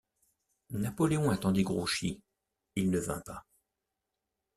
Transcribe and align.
Napoléon 0.71 1.29
attendait 1.29 1.61
Grouchy; 1.61 2.23
il 2.75 2.89
ne 2.89 2.97
vint 2.97 3.19
pas. 3.23 3.45